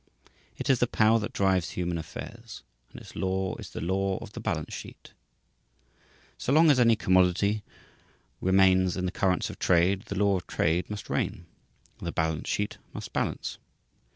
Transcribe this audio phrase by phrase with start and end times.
[0.57, 4.33] It is the power that drives human affairs; and its law is the law of
[4.33, 5.13] the balance sheet.
[6.39, 7.61] So long as any commodity
[8.41, 11.45] remains in the currents of trade the law of trade must reign,
[11.99, 13.59] the balance sheet must balance.